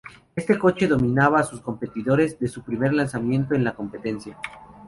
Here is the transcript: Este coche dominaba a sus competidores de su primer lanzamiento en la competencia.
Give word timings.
Este 0.35 0.57
coche 0.57 0.87
dominaba 0.87 1.39
a 1.39 1.43
sus 1.43 1.61
competidores 1.61 2.39
de 2.39 2.47
su 2.47 2.63
primer 2.63 2.91
lanzamiento 2.91 3.53
en 3.53 3.63
la 3.63 3.75
competencia. 3.75 4.35